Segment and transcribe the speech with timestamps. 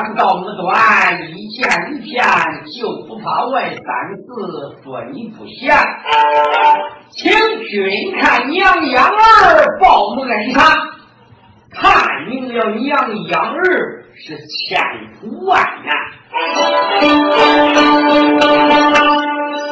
[0.00, 2.24] 佛菩萨道不断，一见一片，
[2.78, 3.84] 就不怕外三
[4.16, 4.28] 字
[4.82, 5.76] 说你不贤。
[7.10, 7.30] 请
[7.64, 10.62] 君看娘养儿报母恩上，
[11.70, 14.80] 看明了娘养儿是千
[15.20, 15.88] 苦万难。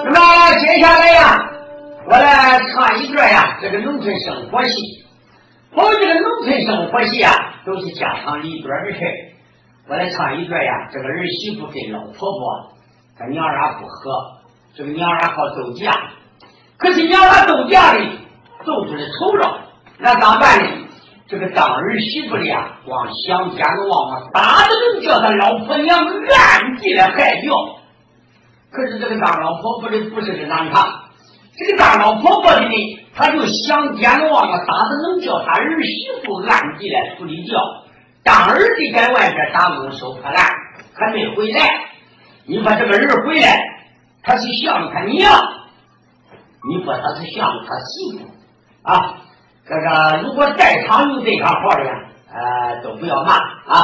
[0.04, 1.50] 那么接下来呀，
[2.06, 5.04] 我来唱一段呀，这个农村生活戏。
[5.74, 7.32] 我这个农村生活戏啊，
[7.64, 8.98] 都是家长里短的事
[9.89, 12.72] 我来唱一段呀，这个儿媳妇跟老婆婆，
[13.19, 14.36] 他娘俩不和，
[14.77, 15.91] 这个娘俩好斗架，
[16.77, 18.00] 可是娘俩斗架的
[18.66, 19.61] 斗出了丑了，
[19.98, 20.84] 那咋办呢？
[21.27, 27.78] 这个当儿媳妇的呀，光想家的往往打的能叫他老婆娘暗地里害臊。
[28.70, 30.84] 可是这个当老婆婆的不是个难看，
[31.56, 32.75] 这个当老婆婆的呢，
[33.14, 37.59] 他就想奸的往往打的能叫他儿媳妇暗地里处理掉。
[38.28, 40.44] 当儿子在外边打工收破烂，
[40.94, 41.60] 还没回来。
[42.44, 43.58] 你说这个人回来，
[44.22, 45.32] 他是向着他娘，
[46.69, 48.26] 你说他是向着他媳妇
[48.82, 49.14] 啊？
[49.66, 51.91] 这个如果在场有这个号的，
[52.30, 53.80] 呃，都不要骂啊。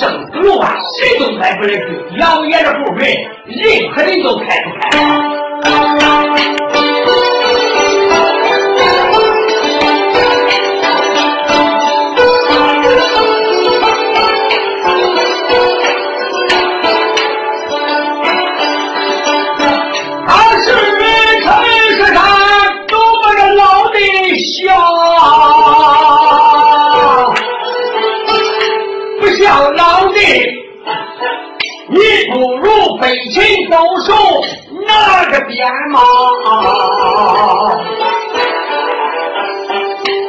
[0.00, 1.86] 生死路啊，谁都开不进去。
[2.18, 3.06] 杨爷的后门，
[3.46, 5.05] 任何人都开不开。
[32.98, 33.76] 北秦高
[34.06, 34.14] 手
[34.86, 36.00] 拿着鞭马，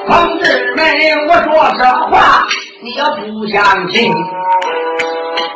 [0.08, 0.84] 同志们，
[1.28, 2.46] 我说这话
[2.82, 4.12] 你要不相信，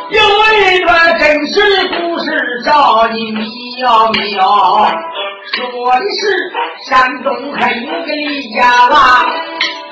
[0.10, 0.20] 有
[0.74, 1.62] 一段真实
[2.00, 2.26] 故事
[2.66, 4.92] 找你妙妙，
[5.54, 6.22] 说的是
[6.90, 9.26] 山东还有个李家娃，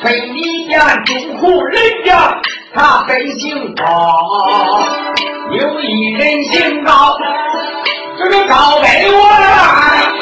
[0.01, 2.39] 非你家住户人家，
[2.73, 3.83] 他本姓高。
[5.51, 7.17] 有一人姓高，
[8.17, 10.21] 这个高百万，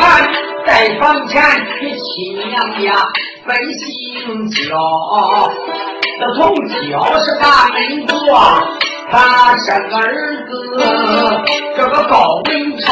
[0.66, 1.44] 在房前
[1.80, 2.96] 娶亲娘家，
[3.46, 4.80] 本姓焦，
[6.20, 6.56] 这从
[6.90, 7.76] 焦是大门
[8.08, 8.16] 过，
[9.12, 10.54] 他生个儿子，
[11.76, 12.86] 这个高文昌。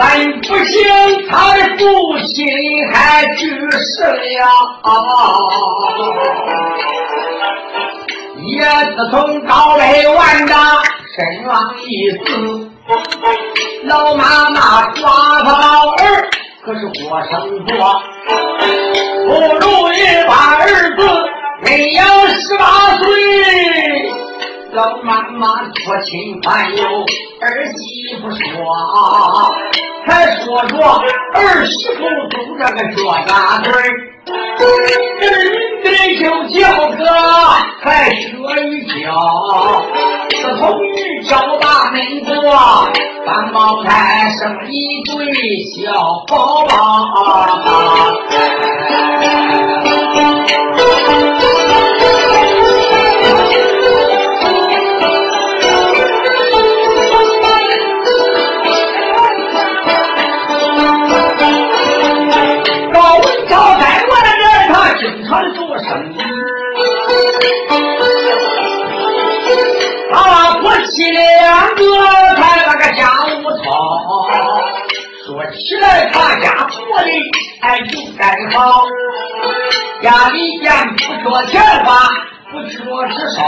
[0.00, 1.84] 咱不行，他的父
[2.20, 2.46] 心
[2.90, 4.02] 还举是
[4.32, 4.48] 呀。
[4.80, 4.88] 啊
[8.42, 8.64] 也
[8.96, 10.54] 自从高北万的
[11.14, 12.70] 身亡一死，
[13.84, 15.10] 老妈妈抓
[15.42, 16.30] 他老儿，
[16.64, 17.32] 可是我生
[17.66, 17.70] 活
[19.26, 19.96] 不如一
[20.26, 20.64] 把儿
[20.96, 21.00] 子，
[21.62, 23.04] 没有十八岁。
[24.72, 26.84] 老妈妈多亲还有
[27.40, 28.38] 儿媳妇说，
[30.06, 30.08] 还
[30.44, 30.78] 说着
[31.34, 31.98] 儿媳妇
[32.30, 33.68] 拄着个脚大腿
[35.20, 35.28] 人
[35.82, 35.86] 得
[36.18, 36.24] 就
[36.60, 37.02] 叫个
[37.82, 38.94] 还说一叫，
[40.30, 41.30] 四头女叫
[41.60, 42.38] 把门过，
[43.26, 44.72] 三胞胎生一
[45.04, 45.10] 对
[45.74, 46.76] 小宝宝。
[71.12, 71.82] 两个
[72.36, 73.06] 开了个家
[73.36, 73.64] 务操，
[75.24, 76.52] 说起来他家
[76.88, 77.08] 过的
[77.60, 78.84] 还就该好，
[80.02, 82.08] 家里边不说钱花，
[82.50, 82.72] 不缺
[83.14, 83.40] 是少，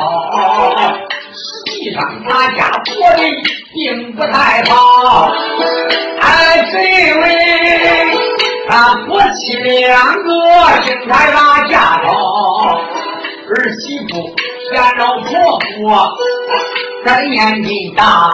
[1.33, 1.41] 实
[1.73, 2.61] 际上他家
[2.94, 3.23] 过的
[3.75, 5.33] 并不太好，
[6.21, 7.25] 还是因为
[8.69, 10.31] 他夫妻两个
[10.85, 11.75] 经常打架
[12.05, 12.09] 吵，
[13.49, 13.50] 儿
[13.81, 14.12] 媳妇
[14.72, 16.08] 嫌老婆婆。
[17.04, 18.32] 咱年纪大，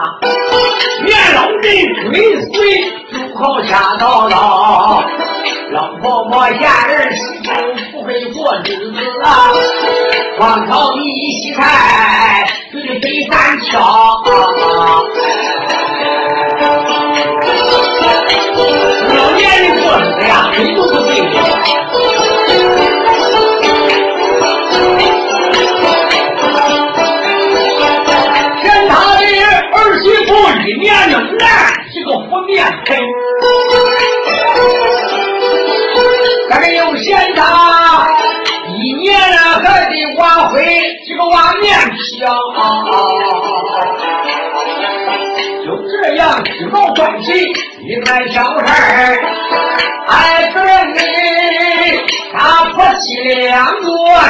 [1.03, 1.63] 年老人
[2.11, 2.53] 追随，
[3.11, 5.03] 就好瞎叨叨。
[5.71, 7.51] 老婆婆嫌儿媳妇
[7.91, 9.51] 不会过日子啊，
[10.37, 11.01] 光靠你
[11.41, 13.79] 洗菜就得背三挑。
[19.15, 21.09] 老年人过日子呀，谁都是对
[32.59, 32.97] 面盆，
[36.49, 38.05] 咱们又嫌他
[38.67, 40.65] 一年还得挖回
[41.05, 41.95] 几个碗面皮
[42.25, 42.27] 啊！
[45.63, 47.23] 就这样鸡毛蒜皮
[47.87, 48.71] 一摊小事儿，
[50.09, 50.99] 哎，不认你
[52.33, 53.79] 他夫妻两个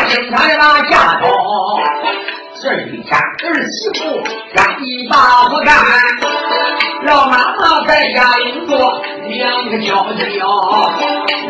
[0.09, 1.23] 经常的把家头。
[2.61, 4.21] 这一天，儿媳妇
[4.53, 5.73] 干一把不干，
[7.05, 10.91] 老妈妈在家里做两个交际哦，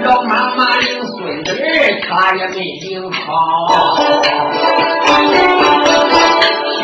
[0.03, 1.57] 老妈妈领孙子
[2.07, 3.17] 她也没领好。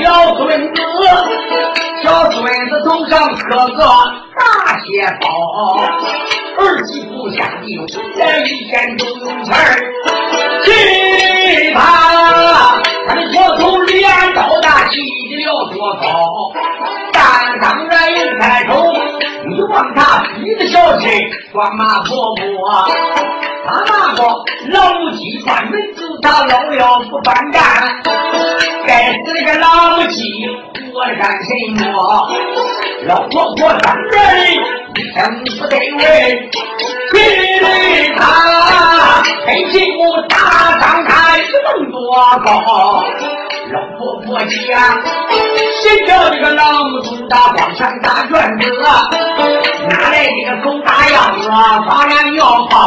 [0.02, 0.82] 小孙子，
[2.04, 3.86] 小孙子头上磕个
[4.36, 5.28] 大铁包，
[6.58, 7.86] 儿媳妇下地回
[8.20, 9.64] 来一天都有钱儿，
[10.66, 12.85] 给他。
[13.08, 14.98] 他的左头脸高大，起
[15.30, 16.06] 得了多高？
[17.14, 18.94] 但当然一开头，
[19.48, 21.08] 你望他鼻子小气，
[21.52, 22.42] 光骂婆婆。
[23.68, 24.22] 他那个
[24.72, 27.62] 老母鸡关门子，他老了不翻干。
[28.88, 30.22] 该死的个老母鸡，
[30.96, 31.50] 活着干什
[31.84, 31.92] 么？
[33.06, 35.20] 老婆婆当然一声
[35.60, 36.50] 不得为，
[37.12, 37.16] 给
[38.16, 40.00] 他黑屁股
[40.30, 41.98] 大张开，能多
[42.46, 43.04] 高？
[43.74, 44.48] 老婆婆讲，
[45.84, 48.64] 谁叫这个老母猪大光上大卷子，
[49.90, 51.50] 哪来这个狗大样子，
[51.90, 52.78] 发然要跑？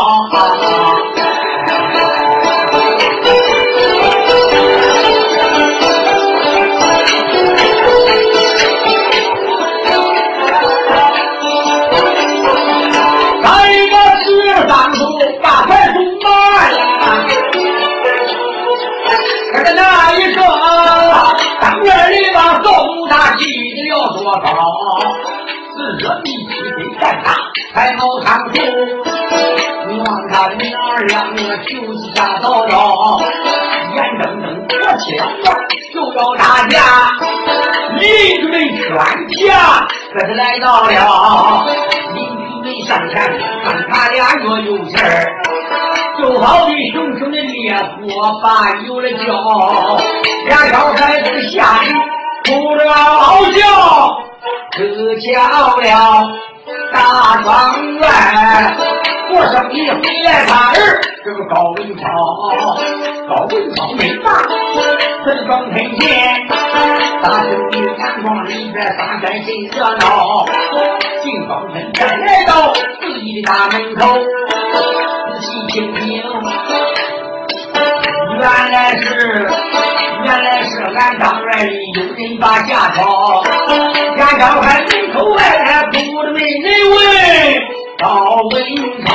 [39.48, 40.90] 呀，可是来到了
[42.14, 43.16] 邻居们上前
[43.64, 45.06] 看他俩若有事儿，
[46.18, 49.98] 就好比熊熊的烈火把油了浇，
[50.46, 51.86] 俩小孩子吓得
[52.44, 53.58] 哭了嗷叫。
[54.70, 54.84] 可
[55.16, 55.26] 巧
[55.78, 55.88] 了，
[56.92, 56.96] 大
[57.42, 57.46] 庄
[57.94, 58.04] 园
[59.28, 60.74] 过生日回来他儿，
[61.24, 62.04] 这个高文超，
[63.28, 64.32] 高文超没办，
[65.24, 66.46] 这是庄村前，
[67.22, 70.46] 大兄弟山庄里边大山真热闹，
[71.22, 76.22] 进庄村再来到自己的大门口，仔细听听，
[78.40, 79.46] 原来是。
[80.20, 83.42] 原来是俺当院里有人把家抄，
[84.16, 85.38] 家小孩门口外
[85.92, 86.98] 不的没人问
[87.98, 88.06] 高
[88.52, 88.62] 文
[89.04, 89.10] 超，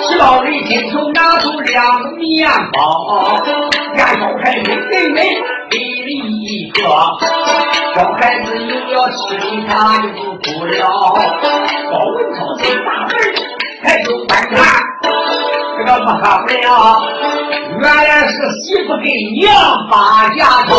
[0.00, 3.04] 徐老雷亲手拿出两个面包，
[3.94, 5.36] 俺小孩一妹妹
[5.70, 6.80] 给了一个，
[7.94, 10.78] 小孩子有了吃的他就不哭了。
[11.90, 13.10] 高文超进大门，
[13.84, 14.58] 抬头观看，
[15.76, 16.54] 这个马大妹，
[17.80, 18.32] 原来是
[18.64, 19.06] 媳妇给
[19.42, 19.52] 娘
[19.90, 20.72] 把家装。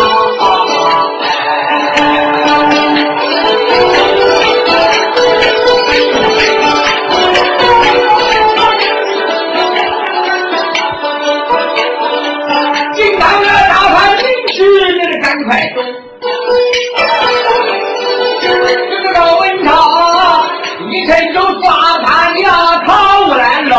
[15.46, 15.82] 快走。
[18.42, 18.48] 这
[19.04, 19.68] 个老文超
[20.90, 21.68] 一伸手抓
[22.04, 22.46] 他娘
[22.86, 23.74] 扛过来了，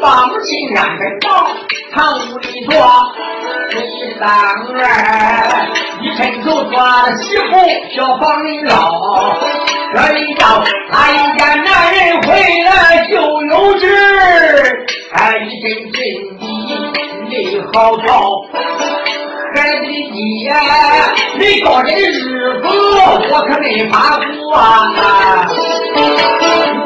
[0.00, 1.26] 把母亲安排到
[1.92, 1.98] 堂
[2.32, 2.70] 屋里坐。
[3.70, 3.76] 李
[4.18, 4.80] 三儿
[6.02, 7.42] 一伸手抓了媳妇
[7.94, 8.72] 小房里捞，
[9.94, 10.40] 这一叫
[10.90, 12.28] 他一见男人回
[12.64, 12.68] 来
[13.08, 13.84] 就有旨，
[15.12, 15.96] 他一阵阵
[16.38, 16.44] 的
[17.40, 18.04] 泪嚎啕。
[19.52, 20.52] 孩子的爹，
[21.38, 22.12] 没到这日
[22.60, 22.68] 子，
[23.32, 23.94] 我可没法
[24.38, 24.52] 过！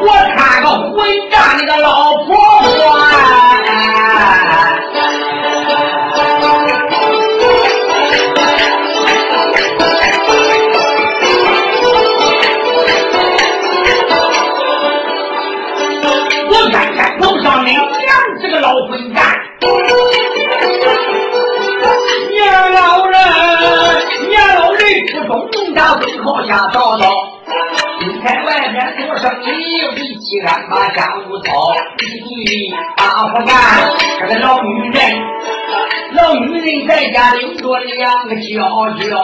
[0.01, 0.95] 我看个混
[1.29, 3.54] 账的个老婆婆。
[25.75, 27.03] 不中，农家最好下叨叨。
[27.99, 29.45] 你在外面做生意，
[29.95, 31.51] 为妻安把家务操，
[31.99, 32.03] 一
[32.45, 33.53] 地大活干。
[34.19, 34.97] 这个老女人，
[36.13, 38.41] 老女人在家领着两个娇
[38.99, 39.17] 娇，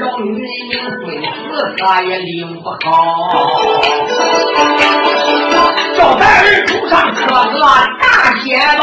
[0.00, 0.72] 老女人领
[1.04, 1.24] 孙子，
[1.78, 2.76] 她也领不好。
[5.96, 7.20] 叫咱儿头上磕
[7.52, 7.58] 个
[8.00, 8.04] 大
[8.42, 8.82] 铁棒，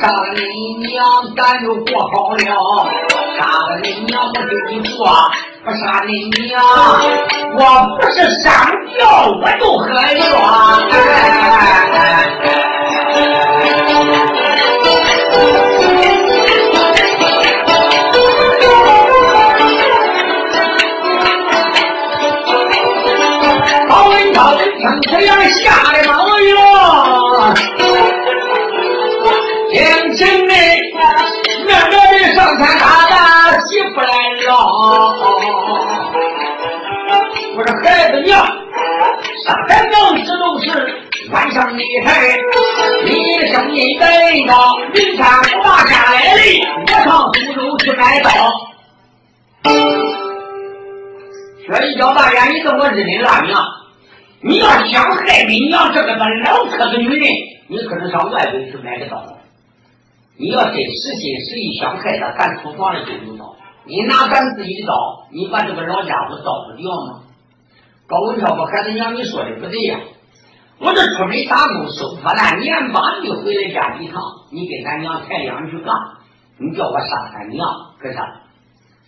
[0.00, 1.00] 杀了你娘，
[1.36, 2.44] 咱就过好了；
[3.36, 5.00] 杀了你娘，不跟你过；
[5.64, 6.62] 不杀你娘，
[7.54, 7.60] 我
[7.98, 8.52] 不是上
[8.96, 10.22] 吊，我就喝药。
[25.02, 26.54] 听这样吓的毛哟！
[30.12, 30.54] 听清的，
[31.66, 33.16] 那个人上山打打
[33.66, 34.06] 媳妇来
[34.42, 34.48] 了。
[37.56, 38.46] 我说孩子娘，
[39.44, 40.68] 上山娘知都是
[41.30, 42.36] 晚上厉害，
[43.04, 44.06] 你的声音得
[44.46, 45.24] 到云山
[45.62, 46.40] 华下来的，
[46.82, 48.30] 我上苏州去买刀。
[51.66, 53.56] 说一叫大眼，你怎么认你拉命。
[54.44, 57.28] 你要想害你娘这个个老壳子女人，
[57.68, 59.38] 你可能上外边去买个刀。
[60.36, 63.54] 你要真实心实意想害他，咱厨房里就有刀。
[63.84, 67.22] 你拿咱自己的刀，你把这个老家伙刀不掉吗？
[68.06, 70.00] 高文超，我孩子娘，你说的不对呀！
[70.78, 74.20] 我这出门打工收破烂，年八的回来家一趟，
[74.50, 75.94] 你跟咱娘抬两句杠，
[76.58, 78.42] 你叫我杀咱娘，可啥？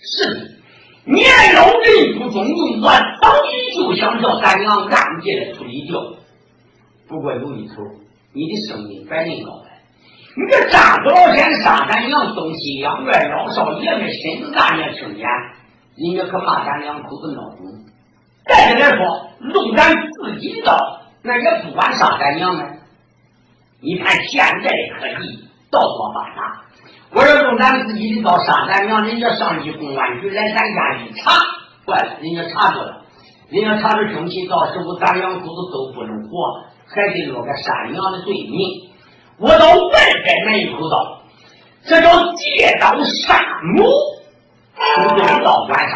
[0.01, 0.41] 是的。
[1.07, 6.01] 年老人不中用，我早已就想叫咱娘按进来处理掉。
[7.09, 7.75] 不过有一头，
[8.33, 9.64] 你的声音白人高。
[10.37, 15.25] 你这张子老先杀咱娘，东西两院老少爷们身子大年听见，
[15.95, 17.85] 人家可骂咱两口子孬种。
[18.45, 20.77] 再者来说，弄咱自己的，
[21.23, 22.79] 那也不管杀咱娘们。
[23.81, 26.63] 你看现在的科技，到多发达。
[27.13, 31.31] 我要用咱自己的刀杀咱娘，人家上级公安局来咱家一查，
[31.87, 33.05] 坏了，人家查着了，
[33.51, 38.91] 人家查出凶器，到时候咱两口子都不能活，还得落个杀娘的罪名。
[39.39, 41.23] 我到外边买一口刀，
[41.85, 43.41] 这叫借刀杀
[43.75, 43.85] 母，
[45.09, 45.95] 不用刀管杀。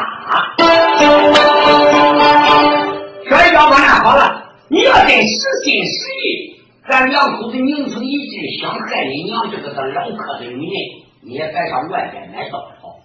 [3.28, 10.74] 说要不然好了，你要真实心实意，咱两口子拧成一致，想害你娘这个个老客的女人。
[11.20, 12.96] 你也别上外边买刀好，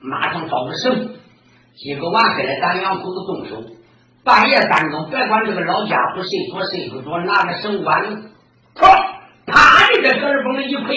[0.00, 1.10] 马上找个绳，
[1.76, 3.62] 几个晚黑了，咱两口子动手。
[4.24, 8.22] 半夜三更，别管这个老家伙睡着睡不着，拿个绳管，唰，
[10.06, 10.94] 啪的在耳崩里一配，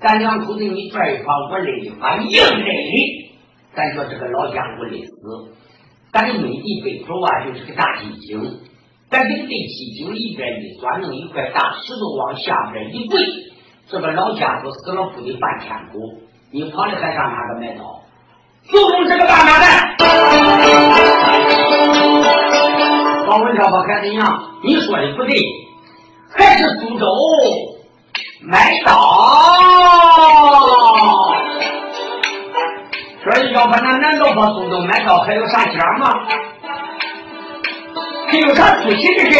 [0.00, 2.70] 咱两口子你拽一发，我勒一发，硬勒，
[3.74, 5.10] 咱说这个老家伙勒死。
[6.12, 8.40] 咱的内地背头啊，就是个大鸡精，
[9.10, 13.20] 咱这个对鸡精里边一钻，弄一块大石头往下边一跪。
[13.88, 15.98] 这个老家伙死了不得半千口，
[16.52, 18.02] 你跑的还上哪个买刀？
[18.70, 19.96] 就用这个大麻袋。
[23.28, 25.36] 王文超，我孩子娘，你说的不对，
[26.30, 27.06] 还是苏州
[28.40, 28.92] 买刀。
[33.22, 36.12] 说要不那难道把苏州买刀还有啥讲吗？
[38.28, 39.38] 还有啥出奇的事？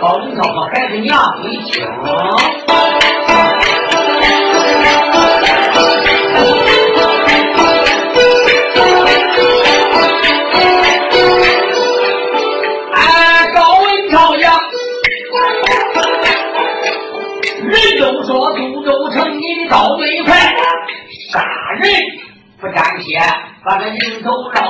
[0.00, 1.86] 高文涛和孩子娘一听。
[19.68, 20.36] 刀最快，
[21.32, 21.40] 杀
[21.80, 21.82] 人
[22.60, 23.18] 不沾血，
[23.64, 24.60] 把这人头绕。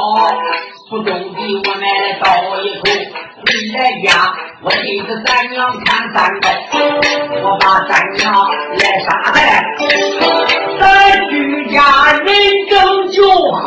[0.88, 2.24] 苏州给我买了刀
[2.60, 4.06] 一口，回来家
[4.62, 4.76] 我给
[5.24, 6.44] 咱娘看三刀，
[7.42, 8.20] 我把咱娘
[8.78, 9.34] 来杀害，
[10.78, 10.82] 咱
[11.28, 11.32] 居
[11.72, 11.78] 家
[12.12, 12.26] 人
[12.70, 13.18] 证就
[13.64, 13.66] 好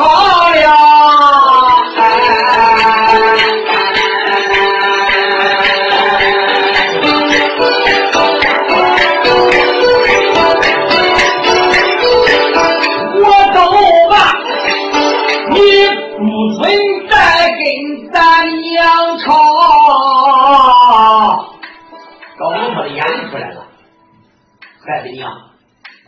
[0.49, 0.63] 了。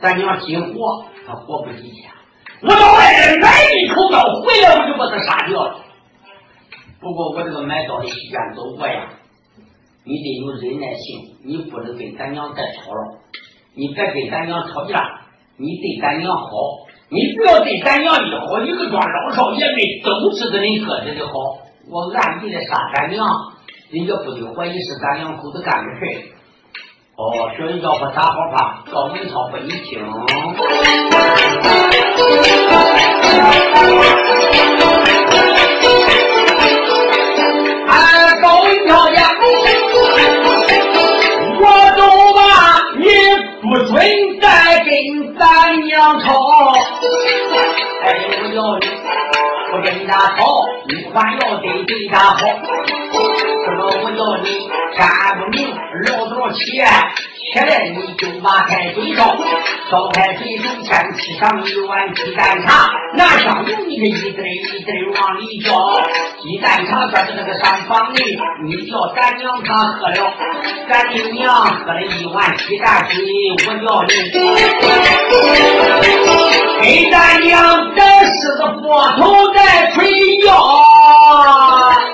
[0.02, 2.12] 咱娘急活，他活不几天。
[2.62, 5.80] 我到外边买一口刀，回来我就把他杀掉了。
[7.00, 9.10] 不过我这个买刀的时间走过呀，
[10.04, 13.20] 你得有忍耐性，你不能跟咱娘再吵了。
[13.76, 15.22] 你别跟咱娘吵架，
[15.58, 16.50] 你对咱娘好。
[17.10, 21.34] 你不要对咱娘一好，一个庄老少爷们都知道你个人的好。
[21.90, 23.26] 我暗地里杀咱娘，
[23.90, 26.34] 人家不得怀疑是咱两口子干的事
[27.18, 28.84] 哦，小人叫我打好吧？
[28.92, 30.00] 高文超不一听。
[37.88, 39.32] 哎，高文超呀，
[41.60, 41.64] 我
[41.98, 42.02] 走
[42.36, 42.40] 吧，
[43.00, 43.04] 你
[43.64, 43.98] 不准
[44.40, 44.46] 再
[44.86, 44.94] 跟
[45.40, 45.42] 咱
[45.88, 46.26] 娘吵。
[48.04, 48.86] 哎，我要你
[49.72, 50.46] 不跟他吵，
[50.88, 52.38] 你还要得对他好。
[53.80, 54.46] 我我要你
[54.98, 55.08] 干
[55.38, 55.70] 不明，
[56.08, 59.38] 老早起，起来你就把开水烧，
[59.92, 65.70] 烧开水首先沏上一碗鸡蛋茶，拿上油你这一堆一堆往里浇，
[66.42, 68.18] 鸡蛋茶搁在那个上房里，
[68.66, 70.34] 你叫咱娘她喝了，
[70.90, 73.24] 咱的娘喝了一碗鸡蛋水，
[73.68, 74.10] 我叫你
[76.82, 77.54] 给咱娘
[77.96, 78.84] 这是个佛
[79.18, 80.10] 头在吹
[80.42, 80.48] 箫。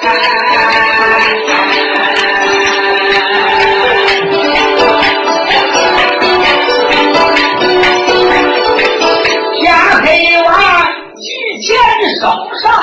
[0.02, 0.10] 烧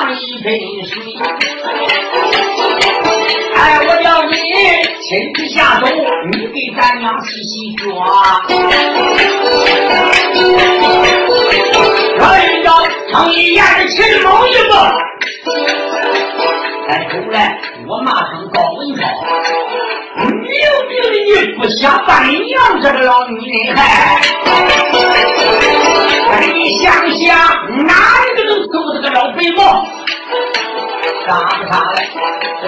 [0.09, 0.47] 一杯
[0.85, 0.91] 水，
[3.55, 4.33] 哎，我叫你
[5.01, 5.85] 亲自下手，
[6.31, 7.81] 你给咱娘洗洗脚。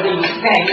[0.04, 0.72] 个一代你，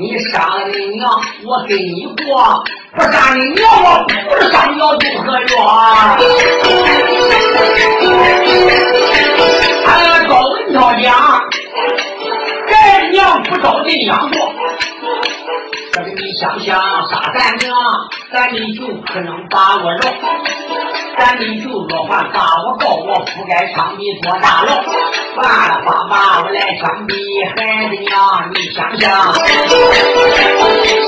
[0.00, 1.10] 你杀了你娘，
[1.44, 2.64] 我跟你过；
[2.96, 5.52] 不杀你娘，我不是上吊就何用？
[9.86, 11.12] 俺高文涛讲，
[12.66, 12.72] 该
[13.10, 14.36] 娘不招人养过。
[15.94, 16.76] 可是你想想，
[17.08, 17.72] 杀咱娘，
[18.32, 20.00] 咱你就可能把我饶。
[21.16, 24.74] 咱你就说话，把我告我，不该枪毙坐大牢。
[25.36, 27.14] 完了，爸爸我来枪毙
[27.54, 27.54] 孩
[27.90, 29.32] 子娘，你想想，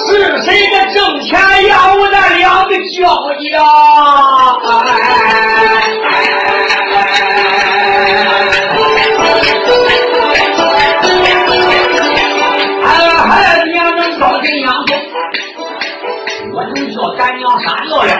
[0.07, 3.65] 是谁个挣钱要我那两个交易啊？
[14.17, 14.97] 子娘能招怎样做？
[16.55, 18.11] 我能叫咱娘杀掉了。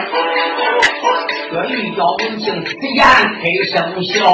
[1.51, 4.29] 这玉娇文姓此言开生效，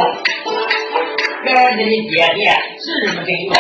[1.46, 2.42] 孩子的爹爹
[2.80, 3.54] 这么真高，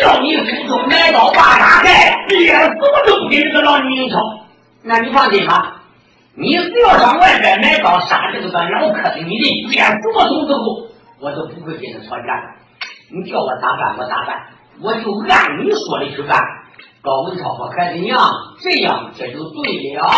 [0.00, 4.18] 叫你祖宗买刀把他害，爹死我都不给这个老女人吵。
[4.82, 5.82] 那你放心吧，
[6.34, 10.88] 你只要上外边买刀杀这个个老磕的女人，爹死我都不
[11.20, 12.56] 我都不会跟他吵架。
[13.12, 14.46] 你叫我咋办我咋办，
[14.82, 16.40] 我就按你说的去办。
[17.04, 18.18] 高文超和开怎样
[18.62, 20.08] 这样这就对了。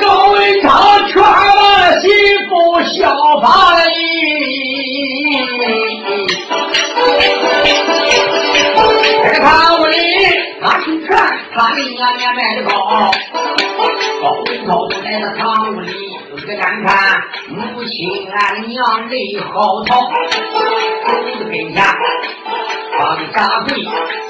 [0.00, 2.08] 高文超娶了媳
[2.48, 3.10] 妇小
[3.42, 3.48] 白
[9.24, 9.96] 在他屋里
[10.60, 11.08] 拿出钱
[11.52, 12.70] 他林娘娘卖的包
[14.22, 16.15] 高文超就在到堂屋里
[16.46, 19.90] 个眼看母亲俺娘泪嚎啕，
[21.04, 21.76] 走到跟前，
[22.96, 23.00] 放
[23.32, 23.68] 下跪，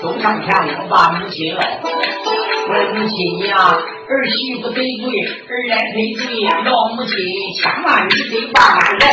[0.00, 0.48] 走上前
[0.81, 1.61] 我把母亲捞，
[2.68, 4.81] 我母亲娘儿媳妇得罪，
[5.46, 6.24] 儿来赔罪，
[6.64, 7.12] 老母亲
[7.61, 9.05] 千万你得把俺饶。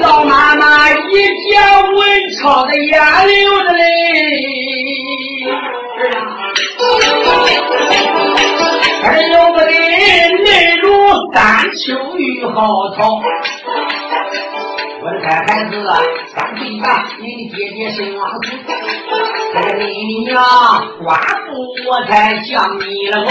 [0.00, 1.62] 老妈妈一见
[1.94, 2.00] 文
[2.40, 2.92] 超的眼
[3.28, 3.80] 流着泪，
[12.22, 12.54] 秋雨嚎
[12.94, 13.20] 啕。
[15.04, 15.72] 我的乖孩子，
[16.32, 18.46] 三岁半，你的姐姐身亡死，
[19.54, 20.40] 这个你娘
[21.02, 21.50] 寡妇，
[21.90, 23.28] 我才想你了我，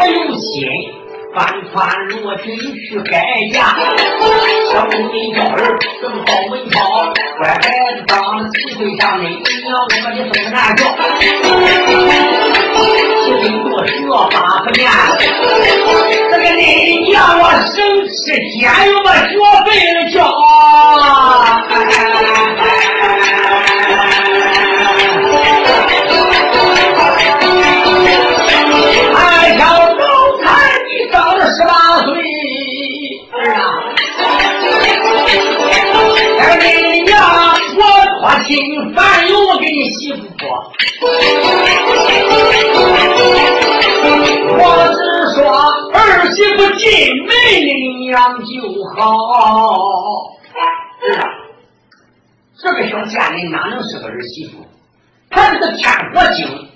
[0.00, 0.99] 我有心。
[1.32, 3.62] 翻船落井去改嫁，
[4.72, 6.76] 小公你叫儿正好文超，
[7.38, 9.38] 乖孩子长了七岁上你娘
[9.78, 10.82] 我把你送难教，
[13.22, 13.94] 七岁过学
[14.34, 14.82] 八不念，
[16.30, 16.64] 这个你
[17.08, 17.76] 娘我省
[18.08, 18.18] 吃
[18.58, 19.30] 俭用把学
[19.66, 20.16] 费了交。
[23.19, 23.19] 十
[38.22, 40.72] 我托心烦忧，我给你媳妇说，
[44.58, 45.00] 我只
[45.34, 45.40] 说
[45.94, 45.98] 儿
[46.30, 46.84] 媳妇进
[47.26, 47.32] 门，
[47.64, 47.70] 你
[48.08, 48.12] 娘
[48.44, 48.44] 就
[48.94, 48.98] 好。
[52.62, 54.66] 这个小贱人哪能是个儿媳妇？
[55.30, 56.68] 她是个天火精，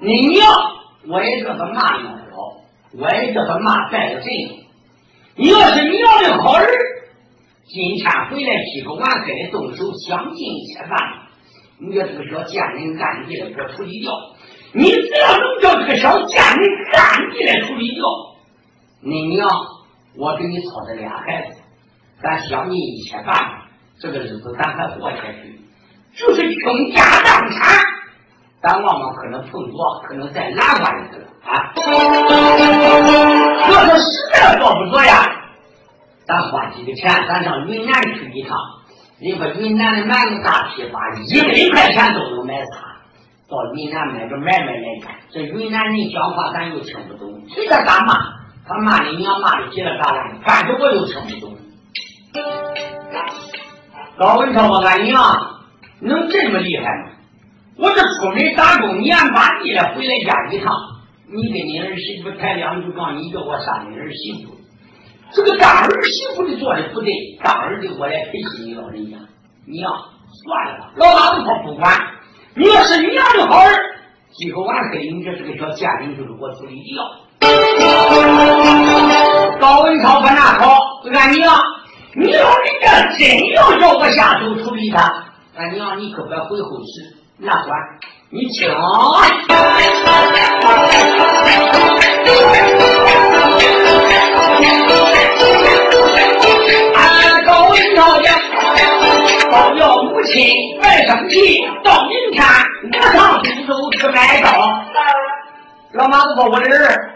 [0.00, 0.50] 你娘
[1.08, 2.08] 我也这个骂你。
[2.98, 4.26] 我这个妈带个阵，
[5.36, 6.68] 你要是娘的好人，
[7.72, 10.90] 今天回来几个完给的动手相近一些饭，
[11.78, 14.10] 你叫这个小贱人暗地里给我处理掉。
[14.72, 18.02] 你只要能叫这个小贱人暗地里处理掉，
[19.02, 19.48] 你娘
[20.16, 21.60] 我给你操这俩孩子，
[22.20, 23.68] 咱想尽一切办法，
[24.00, 25.60] 这个日子咱还过下去。
[26.16, 27.86] 就是倾家荡产，
[28.60, 29.76] 咱往往可能碰着，
[30.08, 31.24] 可能再难过日子。
[31.44, 31.72] 啊！
[33.70, 35.39] 要是实在做不着呀，
[36.30, 38.56] 咱花几个钱，咱上云南去一趟。
[39.20, 41.40] 你说云南的馒头大批发，一
[41.72, 42.70] 百块钱都能买仨。
[43.48, 48.14] 到云南买个买卖来干，这云南人讲话咱又听不懂，随他咋骂，
[48.64, 51.56] 他骂你娘骂的叽里嘎啦，反正我又听不懂。
[54.18, 55.20] 老文超我俺娘
[56.00, 57.10] 能这么厉害吗？
[57.76, 60.72] 我这出门打工年把地了，回来家一趟。
[61.26, 64.59] 你跟你儿媳妇抬两句，杠你叫我杀你儿媳妇。
[65.32, 67.12] 这个当儿媳妇的做的不对，
[67.42, 69.16] 当儿的我来陪媳你老人家。
[69.66, 69.92] 娘，
[70.44, 71.94] 算了吧，老妈子说不管。
[72.56, 73.70] 你要是娘的好儿，
[74.32, 77.04] 今后晚黑，你这是个小贱人，就是我处理掉。
[79.60, 81.54] 高文超把那好，俺娘，
[82.16, 87.78] 你老人家真要叫我下手处理他，俺娘你可别回后事，那管。
[88.32, 88.68] 你听，
[99.50, 100.44] 保佑母亲
[100.80, 102.44] 别生气，到明天
[102.92, 104.50] 我上苏州去买刀。
[105.92, 107.14] 老马子说：“我的儿，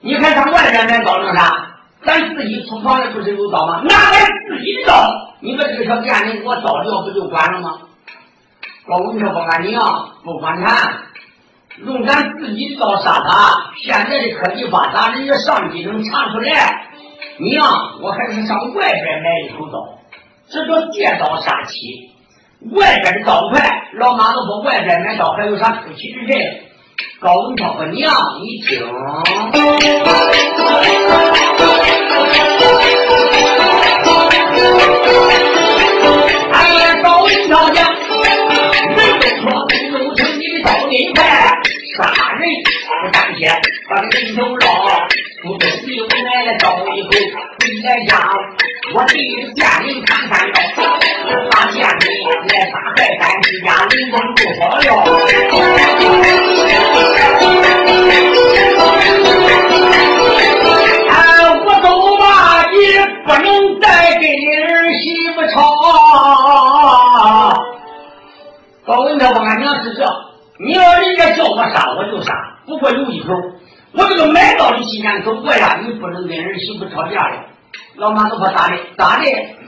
[0.00, 1.68] 你还上外边买刀弄啥？
[2.04, 3.82] 咱自己厨房里不是有刀吗？
[3.88, 5.08] 拿来自己的刀，
[5.40, 7.78] 你把这个小贱人给我刀掉，不就完了吗？”
[8.86, 10.92] 高文超不俺娘不管他，
[11.84, 13.72] 用咱自己的刀杀他。
[13.82, 16.88] 现在的科技发达，人家上级能查出来。
[17.38, 17.64] 娘，
[18.00, 19.98] 我还是上外边买一口刀，
[20.52, 22.10] 这叫借刀杀妻。
[22.72, 26.38] 外边的刀快，老妈子说外边买刀还有啥出奇之阵？
[27.20, 28.78] 高文超说娘，你听。
[36.52, 37.88] 哎，高文超讲。
[40.90, 41.24] 你快
[41.96, 42.00] 杀
[42.34, 42.40] 人
[43.02, 43.50] 不当先，
[43.88, 44.66] 把人头捞，
[45.42, 47.08] 不中又来了倒一口，
[47.58, 48.10] 回来家，
[48.94, 50.60] 我弟弟家里看看到，
[51.50, 52.04] 发现你
[52.48, 53.24] 来杀害咱
[53.64, 54.80] 家人工不好了。
[61.08, 61.16] 哎，
[61.64, 61.86] 我都
[62.18, 62.22] 骂
[62.70, 62.74] 你
[63.24, 63.46] 不能
[63.80, 63.84] 再
[64.20, 65.02] 跟你儿媳
[65.34, 65.56] 妇吵。
[68.84, 70.04] 高文超，我俺娘是这。
[70.58, 72.32] 你要人家叫我杀，我就杀。
[72.66, 73.32] 不过有一口，
[73.94, 77.46] 我这个买刀的纪念可过呀，你不能跟儿媳妇吵架了。
[77.96, 78.76] 老马都说咋的？
[78.96, 79.24] 咋的？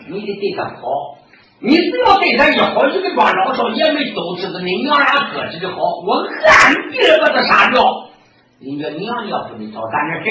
[0.09, 1.19] 你得对他好。
[1.61, 8.11] 你只要对他一好，一个庄老少爷们都知道你娘俩搁置的好，我暗地里把他杀掉。
[8.61, 10.31] 人家娘家不能找咱这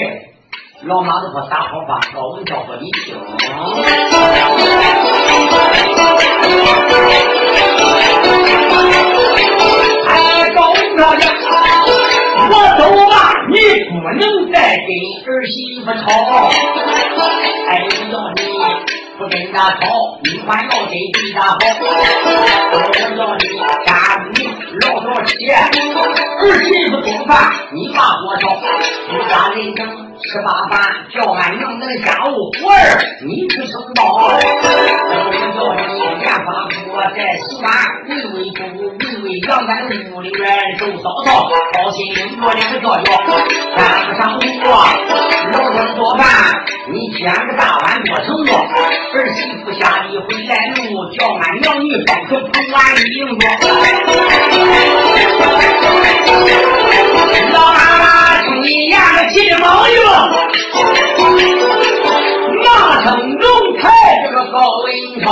[0.82, 3.16] 老马子说撒好话，高文叫说你听。
[10.06, 11.20] 哎，高文少爷，
[12.50, 13.14] 我走吧，
[13.48, 13.54] 你
[13.90, 14.88] 不能再跟
[15.26, 15.54] 儿媳
[15.84, 16.02] 妇吵。
[17.68, 17.70] 哎，
[18.10, 18.38] 要你。
[19.16, 21.56] 不跟他吵，你还要给地大好。
[21.80, 21.86] 我
[23.16, 23.44] 要你
[23.86, 23.88] 家
[24.32, 24.34] 里
[24.80, 27.30] 老早起，儿媳妇做饭
[27.70, 28.42] 你把火烧，
[29.06, 29.86] 一家人等
[30.18, 30.74] 吃罢饭，
[31.14, 32.76] 叫俺娘那个家务活儿
[33.24, 34.02] 你去承包。
[34.26, 34.42] 我要
[35.76, 35.86] 你
[36.18, 36.48] 连发
[36.84, 37.70] 锅再洗碗，
[38.08, 38.58] 喂喂猪，
[39.24, 39.72] 喂喂羊，在
[40.12, 40.46] 屋里边
[40.78, 41.98] 收扫扫，高兴
[42.42, 43.08] 我两个叫叫，
[43.74, 44.44] 干不上活，
[45.50, 46.28] 老早做饭
[46.92, 48.52] 你煎个大碗做成了。
[49.14, 53.42] 儿媳妇下地回来路，叫俺娘女帮手捧碗迎着。
[57.50, 58.04] 老妈妈
[58.42, 59.96] 听你演个金毛玉，
[62.62, 62.68] 马
[63.02, 63.06] 成
[63.36, 63.48] 龙
[63.80, 63.88] 台
[64.22, 64.86] 这个高文
[65.24, 65.26] 超，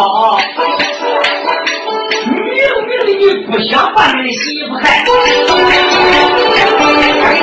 [3.19, 5.05] 你不想把你的媳妇害，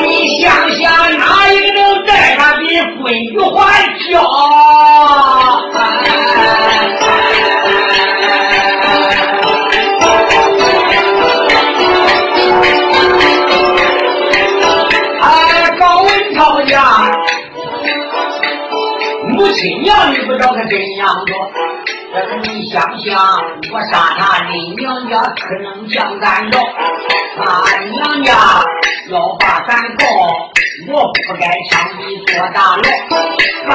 [0.02, 2.64] 你想想哪一个能带他比
[3.00, 3.58] 闺女还
[4.10, 4.10] 娇？
[19.52, 21.36] 亲娘，你不知道他怎样做？
[22.44, 23.16] 你想想，
[23.72, 26.60] 我杀他，你娘家可能将咱着？
[27.38, 28.34] 俺娘家
[29.10, 30.06] 要把咱告，
[30.88, 32.82] 我不该枪毙坐大牢。
[33.68, 33.70] 犯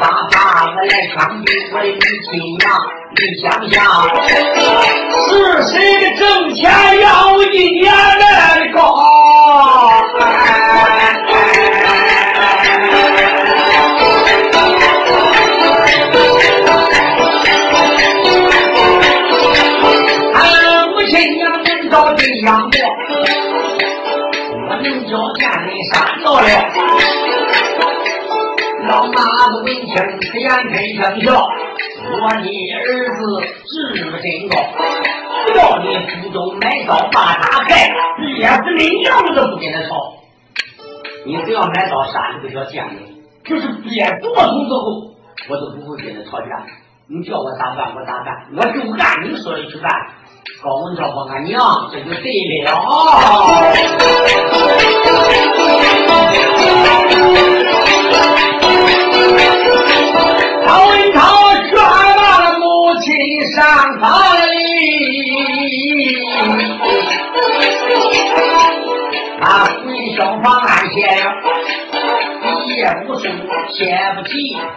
[0.00, 0.36] 法法，
[0.74, 2.64] 我来枪毙我的你亲娘。
[3.18, 3.76] 你想想，
[5.28, 5.28] 是
[5.72, 6.20] 谁的挣
[6.54, 6.60] 钱
[7.00, 7.06] 要
[7.44, 7.44] 一
[7.80, 8.78] 年来高？
[25.46, 26.46] 见人杀掉了。
[28.88, 33.20] 老妈子闻听，眼喷声笑，我的儿子
[33.66, 34.54] 志不真高，
[35.46, 35.86] 只要你
[36.22, 37.68] 福州买刀把他害，
[38.38, 40.14] 也是你娘子不跟他吵。
[41.24, 42.96] 你只要买刀杀这个小贱人，
[43.44, 45.14] 就是憋多从之后，
[45.48, 46.46] 我都不会跟他吵架。
[47.08, 49.90] 你叫我咋办，我咋办，我就按你说的去办。
[50.62, 51.60] 高文超说：“俺娘，
[51.92, 52.30] 这就对
[52.64, 52.70] 了。”
[60.66, 61.18] 高文超
[61.68, 62.64] 劝罢了母
[63.00, 63.06] 亲
[63.54, 63.56] 上
[64.00, 64.04] 房
[64.40, 64.44] 里，
[69.40, 69.44] 他
[69.84, 71.26] 回小房安歇了，
[72.42, 72.44] 一
[72.76, 73.78] 夜无睡，歇
[74.16, 74.30] 不起。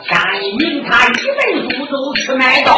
[0.03, 0.09] 天
[0.43, 2.69] 一明，他一门出走去买刀。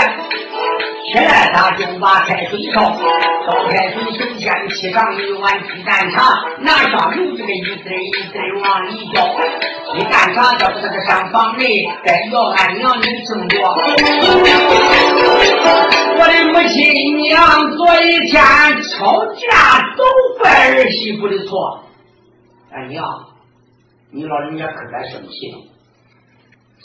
[0.00, 6.16] 起，来他就把开水烧，烧开水首先沏上一碗鸡蛋茶，
[6.60, 9.16] 拿上油这个一滴一滴往里浇，
[9.92, 11.64] 鸡蛋茶叫这个上房里，
[12.04, 13.52] 再要俺娘的正着。
[16.16, 17.32] 我的母亲娘
[17.76, 18.40] 昨一天
[18.90, 20.04] 吵架都
[20.40, 21.84] 怪儿媳妇的错，
[22.72, 23.04] 俺娘，
[24.10, 25.58] 你老人家可该生气了。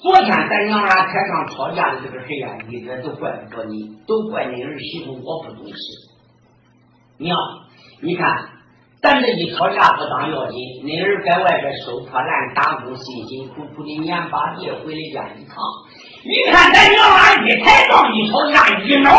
[0.01, 5.75] 昨天咱娘俩台上吵架的这个事呀，一点都怪不着你，都怪你儿媳妇我不懂事。
[7.17, 7.35] 娘，
[8.01, 8.23] 你看
[9.01, 15.57] 咱这一吵架不当要紧，你儿在外边收破烂打工，辛辛苦苦的年八节回来家一趟，
[16.23, 19.11] 你看咱娘俩一抬杠一吵架一闹，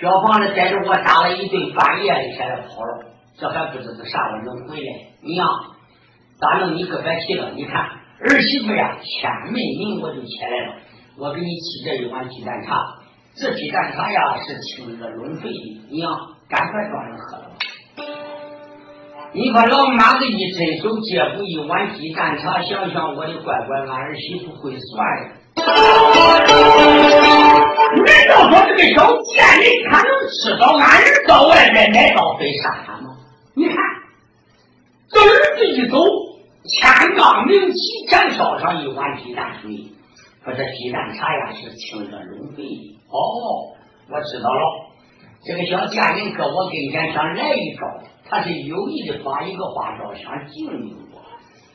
[0.00, 3.04] 小房子带着我打了一顿，半夜里下来跑了，
[3.36, 4.92] 这还不知道啥时候能回来。
[5.22, 5.44] 娘，
[6.38, 6.76] 咋弄？
[6.76, 7.98] 你可别提了，你看。
[8.22, 10.74] 儿媳妇呀，天没明我就起来了。
[11.16, 12.76] 我给你沏这一碗鸡蛋茶，
[13.34, 16.12] 这鸡蛋茶呀是清热润肺的，娘
[16.46, 17.56] 赶快装上喝了吧。
[19.32, 25.32] 你把老妈子一伸手接过一碗鸡蛋茶，想想我的乖乖，俺儿媳妇会算呀。
[28.04, 33.16] 难道说这个小贱人他能吃到俺儿到外面买刀非杀他吗？
[33.54, 33.76] 你看，
[35.08, 35.96] 这儿子一走。
[37.20, 37.76] 天刚明起，
[38.08, 39.92] 前烧上一碗鸡蛋水，
[40.42, 42.96] 说这鸡蛋茶呀是清热润肺的。
[43.10, 43.76] 哦，
[44.08, 44.88] 我知道了。
[45.44, 47.82] 这个小贱人搁我跟前想来一招，
[48.26, 51.20] 他是有意的把一个花招想敬敬我。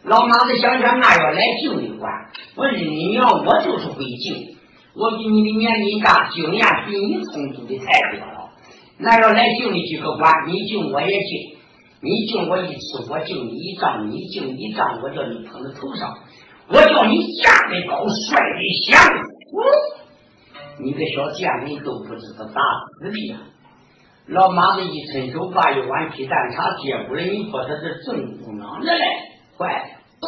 [0.04, 2.12] 老妈子想想，那要来敬你管，
[2.56, 4.58] 我日你娘，我就是会敬。
[4.96, 8.50] 我比你的年龄大，经验比你充足的太多了。
[8.98, 11.55] 那要来敬你几个管，你敬我也敬。
[12.02, 16.18] 你敬我一次，我敬你一丈；你敬一丈，我叫你捧在头上。
[16.68, 19.00] 我叫你架得高，帅得响。
[20.78, 22.60] 你个小贱人都不知道咋
[23.00, 23.38] 死的呀！
[24.28, 29.06] 老妈子一伸手，把一碗皮蛋茶接过来，你说他是正姑娘的嘞，
[29.58, 29.92] 坏！
[30.22, 30.28] 学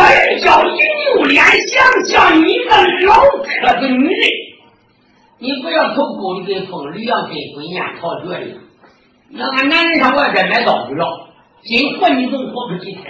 [0.00, 2.70] 儿叫一扭脸，想想你个
[3.06, 3.46] 老磕
[3.80, 4.20] 子女人，
[5.38, 8.67] 你不要偷狗的跟风驴样跟鬼念逃学的。
[9.30, 11.28] 那个男人上外边买刀去了，
[11.62, 13.04] 今活你都活不几天，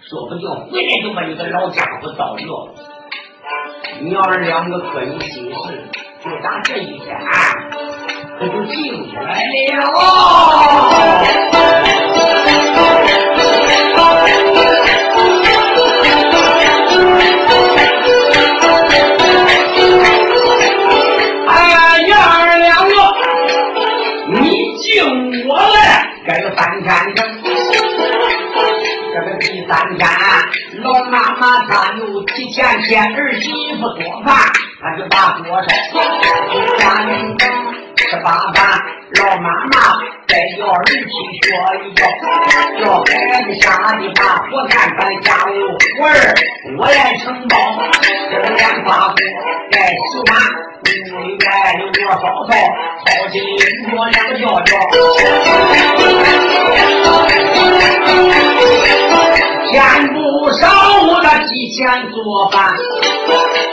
[0.00, 2.46] 说不定回来就把你个老家伙刀掉。
[4.00, 5.88] 娘儿两个可有心事，
[6.24, 7.16] 就打这一天，
[8.36, 9.50] 可就静下来了。
[26.64, 27.22] 三天整，
[29.12, 30.08] 这个第三天，
[30.82, 34.34] 老妈妈她又提前见儿媳妇做饭，
[34.80, 35.68] 她就把锅烧，
[36.78, 37.36] 家人
[38.14, 38.80] 等吃罢饭，
[39.16, 39.74] 老妈妈
[40.28, 41.02] 再叫儿去学
[41.82, 42.00] 一觉，
[42.80, 43.66] 叫孩子下
[43.98, 45.50] 地把火干，把家务
[45.98, 46.12] 活儿
[46.78, 47.56] 我来承包，
[48.30, 49.16] 这个莲花锅
[49.70, 49.94] 该洗
[50.30, 50.32] 碗。
[50.84, 50.88] 屋
[51.22, 51.48] 里边
[51.80, 52.16] 有多少
[52.48, 52.50] 菜，
[53.04, 53.34] 好心
[53.96, 54.70] 我两个叫叫。
[59.74, 60.68] 天不少，
[61.08, 62.70] 我得提前做饭，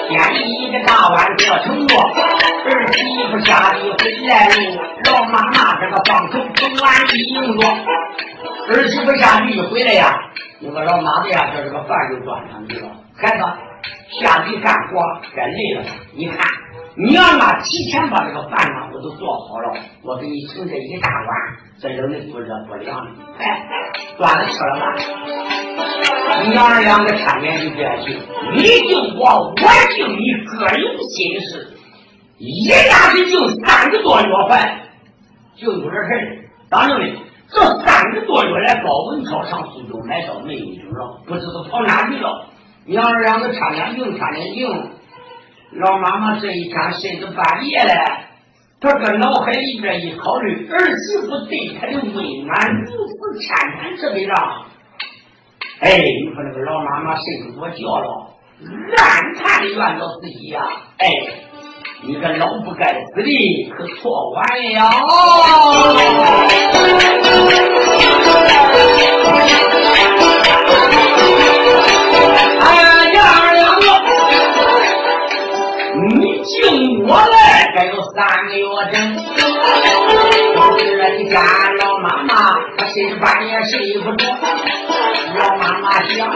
[0.10, 0.18] 添
[0.50, 2.10] 一个大碗做成馍。
[2.66, 7.68] 儿媳妇下地回来喽，老妈妈这个放手整碗一用着。
[8.70, 10.12] 儿媳妇下地一回来呀，
[10.60, 12.90] 那个老妈子呀，这这个饭就端上去了。
[13.16, 13.44] 孩子
[14.20, 15.00] 下地干活
[15.36, 15.84] 该累了，
[16.16, 16.40] 你看。
[16.94, 21.30] 娘啊，提前把这个饭啊我都做好了，我给你盛这一大碗，
[21.82, 23.66] 这冷的不热不凉的，哎，
[24.18, 24.94] 端着吃了吧。
[26.50, 28.17] 娘儿两个差点就不要去，
[28.56, 29.54] 你敬我，我
[29.96, 31.67] 敬你，各有心事，
[32.38, 34.82] 一下子就三个多月饭，
[35.56, 36.38] 就有点事儿
[36.70, 37.06] 当然的，
[37.52, 42.48] 这三个多月来，高文超上苏州买刀没有影了，不知道跑哪去了。
[42.86, 44.91] 娘儿两个差点硬，差点硬。
[45.74, 47.94] 老妈妈这一天甚至半夜了，
[48.82, 54.65] 他搁脑海里边一考虑，儿媳妇对他的温暖如此天天这个样，
[55.82, 58.08] 哎，你说那个老妈妈睡不着觉了，
[58.98, 60.62] 暗叹的怨到自己呀，
[61.00, 61.10] 哎，
[62.04, 64.78] 你个老不该死的，可错完了。
[76.43, 78.18] 敬我来，该有三
[78.49, 78.95] 个月整。
[80.97, 81.34] 这一天，
[81.78, 82.34] 老妈妈
[82.80, 84.26] 我睡半夜睡不着，
[85.38, 86.34] 老妈妈想，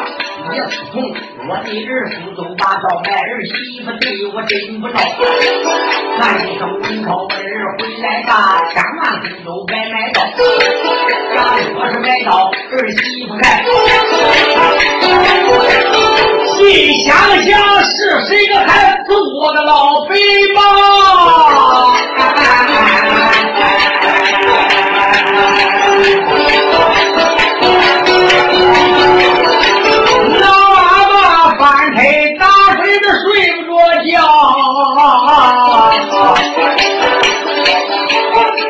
[0.54, 1.02] 也是从
[1.50, 3.52] 我的儿妇都把刀买，儿媳
[3.84, 4.94] 妇对我真不着。
[6.20, 7.34] 喊一声文涛儿
[7.80, 10.22] 回来吧，千万不都别买刀。
[11.34, 13.66] 假如是买刀，儿媳妇开。
[16.60, 16.60] 心
[17.08, 17.10] 想
[17.42, 17.54] 想，
[17.84, 18.94] 是谁个还是
[19.42, 20.14] 我的老北
[20.54, 20.62] 吗？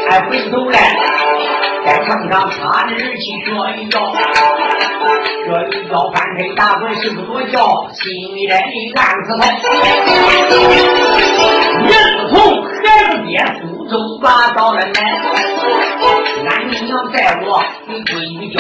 [0.08, 0.78] 还回头来，
[1.86, 4.00] 再看看他的儿媳说一觉。
[5.46, 9.44] 这一觉翻身打滚睡不着觉，心里的一暗死透。
[11.88, 12.34] 也是从
[12.64, 12.74] 孩
[13.12, 13.30] 子爹
[13.62, 13.92] 苏州
[14.22, 14.90] 把到了来，
[16.44, 18.60] 俺娘带我给闺女叫，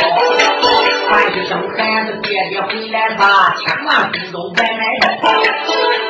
[1.09, 5.05] 喊一声孩子爹爹回来吧，千万不能白买刀。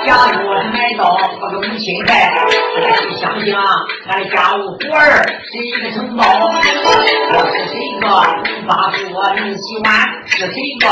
[0.05, 2.31] 假如是买刀，把个母亲害。
[3.09, 3.49] 你想想，
[4.07, 6.23] 俺家务活儿谁个承包？
[7.33, 8.07] 我是谁个能
[8.67, 8.71] 把
[9.11, 9.87] 锅能洗碗？
[10.27, 10.55] 是谁？
[10.65, 10.87] 一个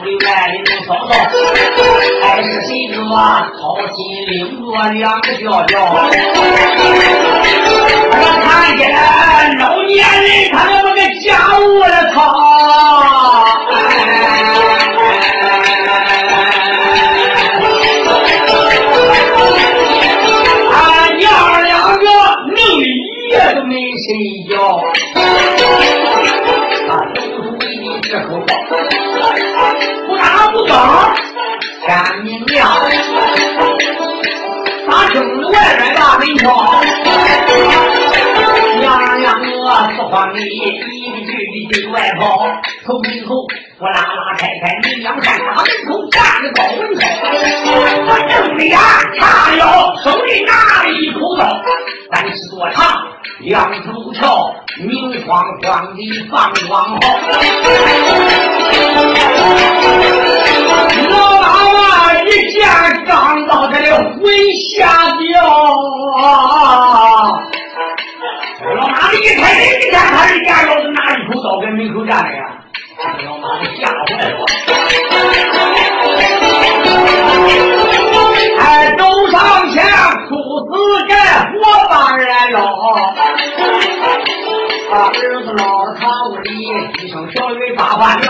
[0.00, 1.10] 屋里外里能扫扫，
[2.22, 3.60] 还是谁个操
[3.94, 3.96] 心
[4.26, 5.72] 领着两个娇娇？
[8.14, 8.80] 我看见
[9.58, 11.28] 老别人他娘的个家
[11.58, 12.16] 务了，操！
[20.72, 20.74] 俺
[21.18, 21.28] 娘
[21.62, 22.06] 两个
[22.56, 22.88] 弄了一
[23.32, 24.08] 夜都没睡
[24.48, 24.56] 觉。
[28.08, 28.10] 这，
[30.08, 30.22] 不打
[30.52, 30.54] 不，
[31.86, 31.86] 打
[35.10, 35.14] 听
[35.50, 36.48] 外边大门窗。
[39.22, 40.84] 让我说话你一个
[41.30, 42.44] 句的对外跑
[42.84, 43.34] 从门口
[43.78, 47.04] 我拉拉开开你让我站在门口站得高一高
[48.08, 48.80] 我挣的呀
[49.16, 51.62] 差腰手里拿了一口刀
[52.10, 52.82] 三尺多长
[53.40, 54.28] 两尺多长
[54.84, 57.18] 明晃晃的放光炮
[61.08, 64.22] 老妈妈一见张到这里魂
[64.74, 65.44] 吓掉
[66.18, 67.51] 啊
[68.62, 72.62] 老马子一开门，一见他是家老子拿一口刀在门口站着呀，
[73.26, 73.90] 老马子吓坏
[74.28, 74.36] 了。
[78.60, 79.02] 哎，走
[79.32, 79.84] 上前，
[80.28, 80.30] 哭
[80.68, 80.70] 死
[81.08, 81.14] 盖
[81.50, 81.52] 火
[81.90, 82.58] 把人捞。
[84.90, 85.10] 把儿
[85.42, 86.48] 子捞到堂屋里，
[87.02, 88.24] 一声小雨把话撂。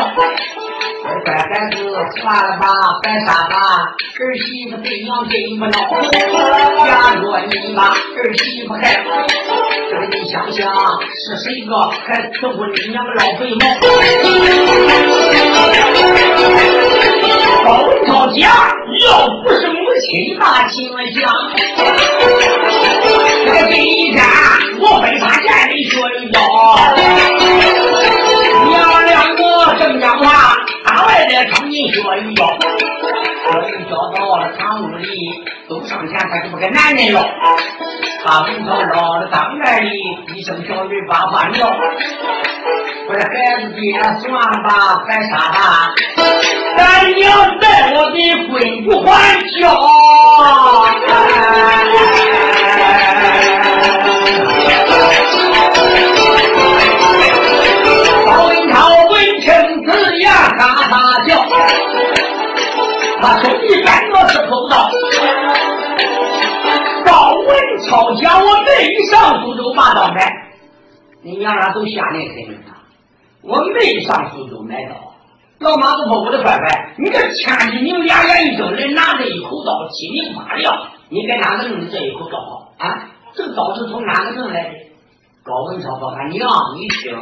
[1.25, 1.77] 乖孩子，
[2.21, 2.65] 算了吧，
[3.03, 3.55] 别傻吧，
[4.19, 5.75] 儿媳妇对娘真不孬。
[6.87, 9.05] 假若你把儿媳妇害了，
[10.11, 10.61] 你想想
[11.13, 13.63] 是谁个还伺候你娘个老肥毛？
[17.65, 18.41] 高文超讲，
[19.07, 19.07] 要
[19.45, 20.75] 不是母亲把情
[21.15, 21.23] 讲，
[23.45, 23.77] 这个今
[24.13, 24.17] 天
[24.81, 26.37] 我非他见你学一招。
[28.69, 28.73] 娘
[29.07, 29.41] 两个
[29.79, 30.57] 正讲话。
[30.85, 32.51] 大外的场景学一教，学
[33.71, 35.07] 一教到了堂屋里，
[35.69, 37.23] 走上前，他是不跟男人要。
[38.25, 39.91] 把文涛绕了当院里，
[40.37, 41.67] 一声小雨把话撂。
[43.09, 45.91] 我说孩子爹，算吧，别杀吧，
[46.77, 48.17] 咱娘待我的
[48.47, 49.11] 闺不还
[49.43, 49.51] 家。
[58.25, 58.75] 高文涛
[59.11, 59.51] 闻听
[59.85, 60.93] 此言，哈哈
[61.27, 61.29] 笑。
[63.21, 64.89] 他手里赶着是口刀。
[69.75, 70.51] 上苏州把刀买，
[71.23, 72.59] 你娘俩都瞎年轻了。
[73.43, 74.95] 我没上苏州买刀。
[75.59, 83.09] 老马子说：“我的乖乖，你这千里名两眼一睁，人拿着一口刀，七明八亮，你给哪个弄的这一口刀啊？
[83.35, 84.71] 这个刀是从哪个弄来的？”
[85.45, 87.17] 高文超说：“他娘，你听。”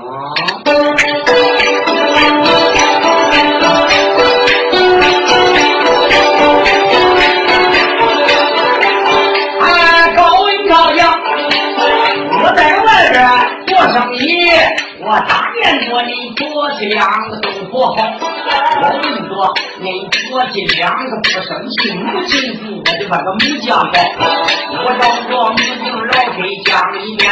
[15.10, 17.96] 我大年做你婆媳两个都不好。
[17.96, 23.90] 我跟你说，你婆媳两个不生气，母亲父我就把个母将好。
[23.90, 26.70] 我找着母亲老给讲
[27.02, 27.28] 一遍，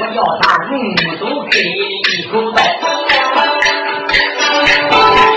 [0.00, 0.70] 我叫他荣
[1.18, 2.76] 都给一口袋。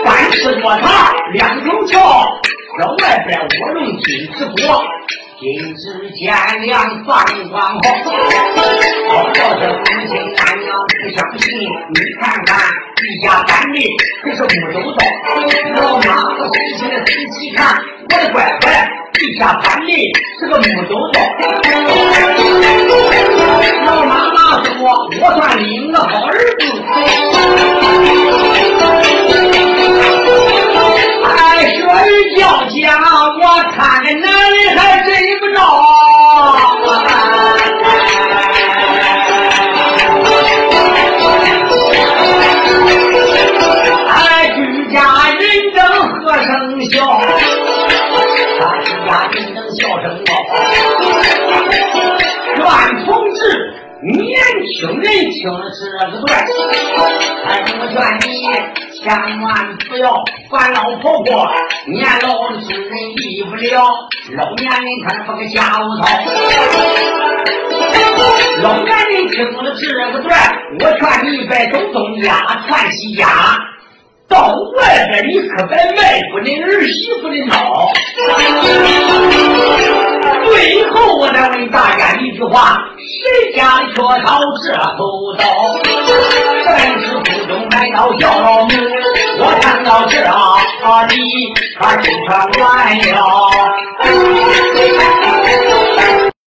[0.04, 0.86] 三尺多长，
[1.32, 1.96] 两头翘，
[2.78, 4.84] 这外边卧龙金翅国，
[5.40, 6.34] 金枝尖
[6.64, 7.78] 梁放光好。
[9.10, 11.46] 我叫这母亲俺娘不相信，
[11.94, 12.50] 你看看
[12.96, 13.78] 地下干的
[14.24, 15.00] 可是木头刀。
[15.80, 17.78] 老妈子生气的仔细看，
[18.10, 18.66] 我的乖乖，
[19.14, 19.92] 地下干的
[20.40, 21.16] 是个木头刀。
[23.86, 24.74] 老妈妈说，
[25.22, 25.24] 我
[55.48, 55.95] 听了这个
[56.26, 56.30] 段，
[57.45, 57.95] 哎，我劝
[58.28, 58.28] 你
[59.00, 59.08] 千
[59.41, 59.48] 万
[59.88, 60.12] 不要
[60.52, 61.48] 烦老婆婆，
[61.86, 63.88] 年老的之人离不了，
[64.36, 66.04] 老年人他不个家务操。
[68.62, 70.36] 老年人听了这个段，
[70.82, 72.28] 我劝你别东东家
[72.68, 73.26] 串西家，
[74.28, 77.56] 到外边你可别卖夫人儿媳妇的孬。
[80.43, 82.78] 最后我再问大家一句话：
[83.08, 83.95] 谁家的缺
[84.26, 84.28] 少
[84.64, 84.99] 这口
[85.38, 85.41] 刀？
[86.66, 88.70] 真是府中来到小老母。
[89.39, 90.36] 我看到这啊，
[91.08, 91.14] 你
[91.80, 92.30] 他真成
[92.62, 92.66] 完
[92.97, 93.16] 了。